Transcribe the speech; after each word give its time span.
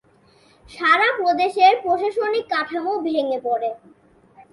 সারা 0.69 1.07
প্রদেশের 1.19 1.73
প্রশাসনিক 1.83 2.45
কাঠামো 2.49 2.93
ভেঙে 3.05 3.39
পড়ে। 3.43 3.69